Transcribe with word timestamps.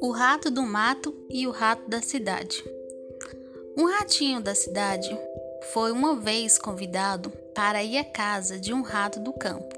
O 0.00 0.10
rato 0.10 0.50
do 0.50 0.62
mato 0.62 1.14
e 1.30 1.46
o 1.46 1.50
rato 1.50 1.88
da 1.88 2.02
cidade. 2.02 2.64
Um 3.76 3.84
ratinho 3.84 4.40
da 4.40 4.54
cidade 4.54 5.08
foi 5.72 5.92
uma 5.92 6.16
vez 6.16 6.58
convidado 6.58 7.30
para 7.54 7.82
ir 7.84 7.98
à 7.98 8.04
casa 8.04 8.58
de 8.58 8.72
um 8.72 8.82
rato 8.82 9.20
do 9.20 9.32
campo. 9.32 9.74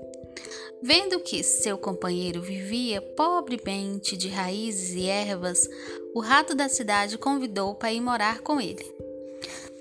Vendo 0.83 1.21
que 1.21 1.43
seu 1.43 1.77
companheiro 1.77 2.41
vivia 2.41 3.03
pobremente 3.03 4.17
de 4.17 4.29
raízes 4.29 4.95
e 4.95 5.07
ervas, 5.07 5.69
o 6.15 6.21
rato 6.21 6.55
da 6.55 6.69
cidade 6.69 7.19
convidou 7.19 7.75
para 7.75 7.93
ir 7.93 8.01
morar 8.01 8.41
com 8.41 8.61
ele. 8.61 8.85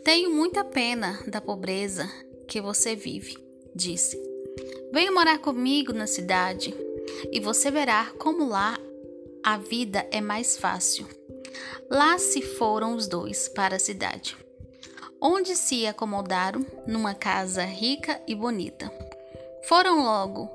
Tenho 0.03 0.31
muita 0.31 0.63
pena 0.63 1.19
da 1.27 1.39
pobreza 1.39 2.09
que 2.47 2.61
você 2.61 2.95
vive, 2.95 3.46
disse. 3.77 4.19
Venha 4.91 5.11
morar 5.11 5.37
comigo 5.37 5.93
na 5.93 6.07
cidade 6.07 6.75
e 7.31 7.39
você 7.39 7.69
verá 7.71 8.11
como 8.17 8.49
lá 8.49 8.77
a 9.43 9.57
vida 9.57 10.05
é 10.11 10.19
mais 10.19 10.57
fácil. 10.57 11.07
Lá 11.89 12.17
se 12.17 12.41
foram 12.41 12.95
os 12.95 13.07
dois 13.07 13.47
para 13.47 13.77
a 13.77 13.79
cidade, 13.79 14.35
onde 15.21 15.55
se 15.55 15.87
acomodaram 15.87 16.65
numa 16.85 17.13
casa 17.13 17.63
rica 17.63 18.21
e 18.27 18.35
bonita. 18.35 18.91
Foram 19.63 20.03
logo 20.03 20.49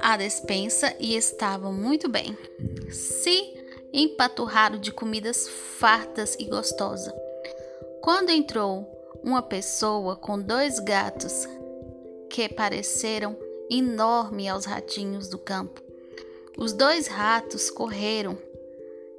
à 0.00 0.16
despensa 0.16 0.94
e 1.00 1.16
estavam 1.16 1.72
muito 1.72 2.08
bem. 2.08 2.36
Se 2.90 3.54
empaturraram 3.92 4.78
de 4.78 4.92
comidas 4.92 5.48
fartas 5.78 6.36
e 6.38 6.44
gostosas. 6.44 7.14
Quando 8.02 8.30
entrou 8.30 8.86
uma 9.22 9.42
pessoa 9.42 10.16
com 10.16 10.38
dois 10.38 10.78
gatos 10.78 11.46
que 12.38 12.48
pareceram 12.48 13.36
enormes 13.68 14.48
aos 14.48 14.64
ratinhos 14.64 15.26
do 15.26 15.36
campo. 15.36 15.82
Os 16.56 16.72
dois 16.72 17.08
ratos 17.08 17.68
correram, 17.68 18.38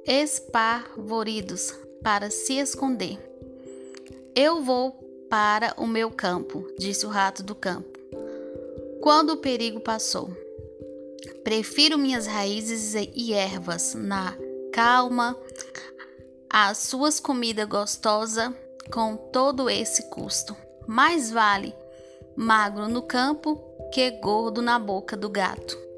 espavoridos, 0.06 1.74
para 2.02 2.30
se 2.30 2.54
esconder. 2.54 3.18
Eu 4.34 4.62
vou 4.62 4.92
para 5.28 5.74
o 5.76 5.86
meu 5.86 6.10
campo, 6.10 6.66
disse 6.78 7.04
o 7.04 7.10
rato 7.10 7.42
do 7.42 7.54
campo. 7.54 7.98
Quando 9.02 9.34
o 9.34 9.36
perigo 9.36 9.80
passou, 9.80 10.34
prefiro 11.44 11.98
minhas 11.98 12.26
raízes 12.26 12.94
e 12.94 13.34
ervas 13.34 13.92
na 13.94 14.34
calma, 14.72 15.36
as 16.48 16.78
suas 16.78 17.20
comidas 17.20 17.68
gostosas 17.68 18.50
com 18.90 19.14
todo 19.14 19.68
esse 19.68 20.04
custo. 20.04 20.56
Mais 20.86 21.30
vale 21.30 21.74
magro 22.36 22.88
no 22.88 23.02
campo 23.02 23.56
que 23.92 24.10
gordo 24.12 24.62
na 24.62 24.78
boca 24.78 25.16
do 25.16 25.28
gato. 25.28 25.89